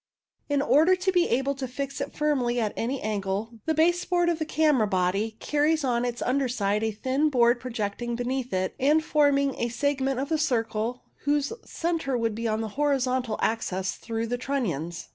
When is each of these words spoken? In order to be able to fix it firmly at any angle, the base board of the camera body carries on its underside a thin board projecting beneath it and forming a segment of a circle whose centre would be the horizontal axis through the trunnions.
In 0.49 0.63
order 0.63 0.95
to 0.95 1.11
be 1.11 1.27
able 1.29 1.53
to 1.53 1.67
fix 1.67 2.01
it 2.01 2.11
firmly 2.15 2.59
at 2.59 2.73
any 2.75 2.99
angle, 3.03 3.59
the 3.67 3.75
base 3.75 4.03
board 4.03 4.29
of 4.29 4.39
the 4.39 4.45
camera 4.45 4.87
body 4.87 5.37
carries 5.39 5.83
on 5.83 6.05
its 6.05 6.23
underside 6.23 6.83
a 6.83 6.89
thin 6.89 7.29
board 7.29 7.59
projecting 7.59 8.15
beneath 8.15 8.51
it 8.51 8.73
and 8.79 9.03
forming 9.05 9.53
a 9.59 9.69
segment 9.69 10.19
of 10.19 10.31
a 10.31 10.39
circle 10.39 11.03
whose 11.25 11.53
centre 11.65 12.17
would 12.17 12.33
be 12.33 12.47
the 12.47 12.67
horizontal 12.69 13.37
axis 13.43 13.91
through 13.91 14.25
the 14.25 14.39
trunnions. 14.39 15.09